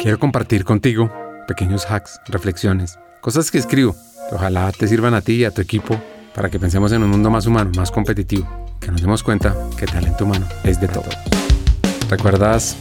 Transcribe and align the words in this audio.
Quiero 0.00 0.20
compartir 0.20 0.64
contigo 0.64 1.12
pequeños 1.48 1.90
hacks, 1.90 2.20
reflexiones, 2.28 3.00
cosas 3.20 3.50
que 3.50 3.58
escribo 3.58 3.96
que 4.28 4.36
ojalá 4.36 4.70
te 4.70 4.86
sirvan 4.86 5.12
a 5.14 5.22
ti 5.22 5.32
y 5.32 5.44
a 5.44 5.50
tu 5.50 5.60
equipo 5.60 6.00
para 6.36 6.50
que 6.50 6.60
pensemos 6.60 6.92
en 6.92 7.02
un 7.02 7.10
mundo 7.10 7.30
más 7.30 7.46
humano, 7.46 7.72
más 7.76 7.90
competitivo, 7.90 8.46
que 8.80 8.92
nos 8.92 9.00
demos 9.00 9.24
cuenta 9.24 9.56
que 9.76 9.86
talento 9.86 10.24
humano 10.24 10.46
es 10.62 10.80
de 10.80 10.86
todo. 10.86 11.08
¿Recuerdas 12.08 12.76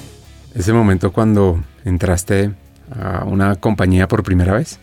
ese 0.53 0.73
momento 0.73 1.11
cuando 1.11 1.63
entraste 1.85 2.51
a 2.95 3.23
una 3.25 3.55
compañía 3.55 4.07
por 4.07 4.21
primera 4.21 4.53
vez? 4.53 4.77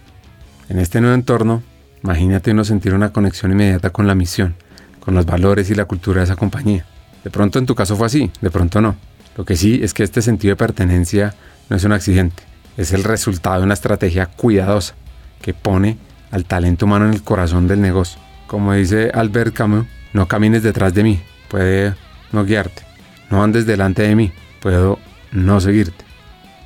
En 0.68 0.80
este 0.80 1.00
nuevo 1.00 1.14
entorno, 1.14 1.62
imagínate 2.02 2.50
uno 2.50 2.64
sentir 2.64 2.94
una 2.94 3.12
conexión 3.12 3.52
inmediata 3.52 3.90
con 3.90 4.08
la 4.08 4.16
misión, 4.16 4.56
con 4.98 5.14
los 5.14 5.24
valores 5.24 5.70
y 5.70 5.76
la 5.76 5.84
cultura 5.84 6.18
de 6.18 6.24
esa 6.24 6.36
compañía. 6.36 6.84
De 7.22 7.30
pronto 7.30 7.60
en 7.60 7.66
tu 7.66 7.76
caso 7.76 7.94
fue 7.94 8.06
así, 8.06 8.32
de 8.40 8.50
pronto 8.50 8.80
no. 8.80 8.96
Lo 9.36 9.44
que 9.44 9.54
sí 9.54 9.80
es 9.84 9.94
que 9.94 10.02
este 10.02 10.20
sentido 10.20 10.52
de 10.52 10.56
pertenencia 10.56 11.34
no 11.68 11.76
es 11.76 11.84
un 11.84 11.92
accidente, 11.92 12.42
es 12.76 12.92
el 12.92 13.04
resultado 13.04 13.58
de 13.58 13.64
una 13.64 13.74
estrategia 13.74 14.26
cuidadosa 14.26 14.94
que 15.40 15.54
pone 15.54 15.98
al 16.30 16.44
talento 16.44 16.86
humano 16.86 17.06
en 17.06 17.14
el 17.14 17.22
corazón 17.22 17.68
del 17.68 17.80
negocio. 17.80 18.20
Como 18.46 18.72
dice 18.74 19.10
Albert 19.14 19.54
Camus, 19.54 19.86
no 20.12 20.26
camines 20.28 20.62
detrás 20.62 20.94
de 20.94 21.02
mí, 21.02 21.20
puede 21.48 21.94
no 22.32 22.44
guiarte. 22.44 22.82
No 23.30 23.42
andes 23.42 23.66
delante 23.66 24.02
de 24.02 24.14
mí, 24.14 24.32
puedo 24.60 24.98
no 25.32 25.60
seguirte. 25.60 26.04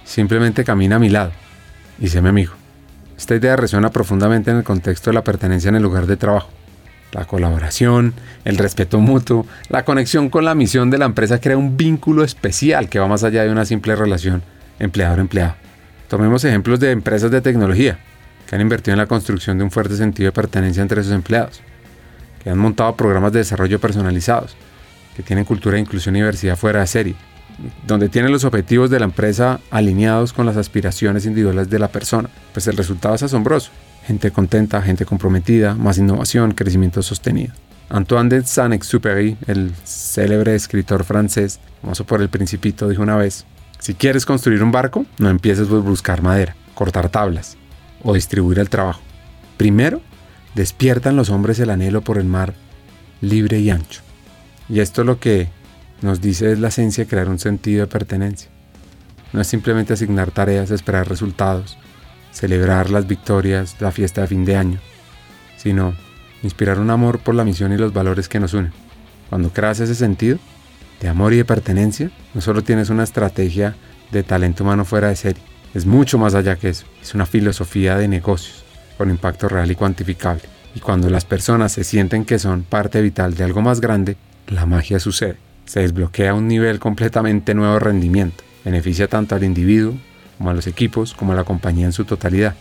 Simplemente 0.05 0.65
camina 0.65 0.97
a 0.97 0.99
mi 0.99 1.09
lado 1.09 1.33
y 2.01 2.09
sé 2.09 2.21
mi 2.23 2.29
amigo. 2.29 2.55
Esta 3.17 3.35
idea 3.35 3.57
resuena 3.57 3.91
profundamente 3.91 4.51
en 4.51 4.59
el 4.59 4.65
contexto 4.65 5.11
de 5.11 5.15
la 5.15 5.25
pertenencia 5.25 5.69
en 5.69 5.77
el 5.77 5.83
lugar 5.83 6.07
de 6.07 6.17
trabajo. 6.17 6.51
La 7.13 7.25
colaboración, 7.25 8.15
el 8.45 8.59
respeto 8.59 9.01
mutuo, 9.01 9.47
la 9.71 9.85
conexión 9.85 10.29
con 10.29 10.45
la 10.45 10.55
misión 10.55 10.91
de 10.91 10.99
la 10.99 11.07
empresa 11.07 11.41
crea 11.41 11.57
un 11.57 11.77
vínculo 11.77 12.23
especial 12.23 12.89
que 12.89 12.99
va 12.99 13.09
más 13.09 13.25
allá 13.25 13.45
de 13.45 13.51
una 13.51 13.65
simple 13.65 13.97
relación 13.97 14.43
empleador-empleado. 14.79 15.55
Tomemos 16.09 16.45
ejemplos 16.45 16.81
de 16.81 16.91
empresas 16.93 17.31
de 17.31 17.41
tecnología 17.41 17.99
que 18.47 18.55
han 18.55 18.61
invertido 18.61 18.95
en 18.95 18.99
la 18.99 19.07
construcción 19.07 19.59
de 19.59 19.65
un 19.65 19.71
fuerte 19.71 19.97
sentido 19.97 20.29
de 20.29 20.33
pertenencia 20.33 20.83
entre 20.83 21.03
sus 21.03 21.13
empleados, 21.13 21.61
que 22.43 22.51
han 22.51 22.59
montado 22.59 22.97
programas 22.97 23.33
de 23.33 23.41
desarrollo 23.41 23.79
personalizados, 23.79 24.57
que 25.17 25.23
tienen 25.23 25.45
cultura 25.45 25.75
de 25.75 25.81
inclusión 25.81 26.17
y 26.17 26.21
diversidad 26.21 26.57
fuera 26.57 26.81
de 26.81 26.87
serie, 26.87 27.15
donde 27.87 28.09
tienen 28.09 28.33
los 28.33 28.45
objetivos 28.45 28.89
de 28.89 29.01
la 29.01 29.05
empresa 29.05 29.61
alineados 29.71 30.33
con 30.33 30.47
las 30.47 30.57
aspiraciones 30.57 31.27
individuales 31.27 31.69
de 31.69 31.79
la 31.79 31.89
persona. 31.89 32.31
Pues 32.53 32.67
el 32.69 32.77
resultado 32.77 33.15
es 33.15 33.23
asombroso 33.23 33.71
gente 34.09 34.31
contenta, 34.31 34.81
gente 34.81 35.05
comprometida, 35.05 35.75
más 35.75 35.99
innovación, 35.99 36.53
crecimiento 36.53 37.03
sostenido. 37.03 37.53
Antoine 37.91 38.31
de 38.31 38.43
Saint-Exupéry, 38.43 39.37
el 39.47 39.73
célebre 39.85 40.55
escritor 40.55 41.05
francés, 41.05 41.61
famoso 41.83 42.05
por 42.05 42.23
el 42.23 42.31
principito, 42.31 42.89
dijo 42.89 43.03
una 43.03 43.17
vez, 43.17 43.45
si 43.79 43.95
quieres 43.95 44.27
construir 44.27 44.63
un 44.63 44.73
barco, 44.73 45.07
no 45.19 45.31
empieces 45.31 45.69
por 45.69 45.83
buscar 45.83 46.23
madera, 46.23 46.57
cortar 46.75 47.09
tablas 47.09 47.57
o 48.03 48.15
distribuir 48.15 48.59
el 48.59 48.69
trabajo. 48.69 49.01
Primero, 49.57 50.01
despiertan 50.55 51.17
los 51.17 51.31
hombres 51.31 51.59
el 51.61 51.71
anhelo 51.71 52.03
por 52.03 52.19
el 52.19 52.27
mar 52.27 52.55
libre 53.21 53.59
y 53.61 53.71
ancho. 53.71 54.03
Y 54.69 54.81
esto 54.81 55.05
lo 55.05 55.19
que 55.19 55.49
nos 56.03 56.21
dice 56.21 56.53
es 56.53 56.59
la 56.59 56.69
esencia 56.69 57.05
de 57.05 57.11
crear 57.11 57.29
un 57.29 57.39
sentido 57.39 57.81
de 57.81 57.87
pertenencia. 57.91 58.51
No 59.33 59.41
es 59.41 59.47
simplemente 59.47 59.93
asignar 59.93 60.31
tareas, 60.31 60.71
esperar 60.71 61.09
resultados, 61.09 61.79
celebrar 62.33 62.91
las 62.91 63.07
victorias, 63.07 63.77
la 63.81 63.93
fiesta 63.93 64.23
de 64.23 64.27
fin 64.27 64.45
de 64.45 64.57
año, 64.57 64.81
sino 65.57 65.95
inspirar 66.43 66.79
un 66.79 66.91
amor 66.91 67.19
por 67.19 67.35
la 67.35 67.45
misión 67.45 67.73
y 67.73 67.77
los 67.77 67.93
valores 67.93 68.29
que 68.29 68.41
nos 68.41 68.55
unen. 68.55 68.73
Cuando 69.29 69.51
creas 69.51 69.81
ese 69.81 69.95
sentido 69.95 70.39
de 71.01 71.09
amor 71.09 71.33
y 71.33 71.37
de 71.37 71.45
pertenencia, 71.45 72.11
no 72.35 72.41
solo 72.41 72.63
tienes 72.63 72.91
una 72.91 73.05
estrategia 73.05 73.77
de 74.11 74.23
talento 74.23 74.65
humano 74.65 74.85
fuera 74.85 75.09
de 75.09 75.17
serie, 75.17 75.43
es 75.75 75.87
mucho 75.87 76.19
más 76.19 76.35
allá 76.35 76.57
que 76.57 76.71
eso, 76.71 76.87
es 77.03 77.15
una 77.15 77.27
filosofía 77.27 77.97
de 77.97 78.09
negocios 78.09 78.65
con 78.97 79.11
impacto 79.11 79.49
real 79.49 79.71
y 79.71 79.75
cuantificable. 79.75 80.43
Y 80.75 80.81
cuando 80.81 81.09
las 81.09 81.25
personas 81.25 81.73
se 81.73 81.85
sienten 81.85 82.25
que 82.25 82.39
son 82.39 82.63
parte 82.63 83.01
vital 83.01 83.35
de 83.35 83.45
algo 83.45 83.63
más 83.63 83.81
grande, 83.81 84.17
la 84.49 84.67
magia 84.67 84.99
sucede. 84.99 85.37
Se 85.65 85.81
desbloquea 85.81 86.35
un 86.35 86.49
nivel 86.49 86.79
completamente 86.79 87.55
nuevo 87.55 87.75
de 87.75 87.81
rendimiento. 87.81 88.45
Beneficia 88.65 89.09
tanto 89.09 89.35
al 89.35 89.45
individuo 89.45 89.95
como 90.37 90.51
a 90.51 90.55
los 90.55 90.67
equipos, 90.67 91.15
como 91.15 91.33
a 91.33 91.37
la 91.37 91.45
compañía 91.45 91.87
en 91.87 91.93
su 91.93 92.05
totalidad. 92.05 92.55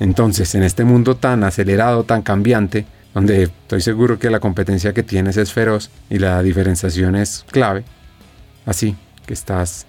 Entonces, 0.00 0.54
en 0.54 0.62
este 0.62 0.84
mundo 0.84 1.16
tan 1.16 1.44
acelerado, 1.44 2.04
tan 2.04 2.22
cambiante, 2.22 2.86
donde 3.14 3.44
estoy 3.44 3.80
seguro 3.80 4.18
que 4.18 4.30
la 4.30 4.40
competencia 4.40 4.92
que 4.92 5.02
tienes 5.02 5.36
es 5.36 5.52
feroz 5.52 5.90
y 6.08 6.18
la 6.18 6.42
diferenciación 6.42 7.16
es 7.16 7.44
clave, 7.50 7.84
así 8.66 8.96
que 9.26 9.34
estás 9.34 9.86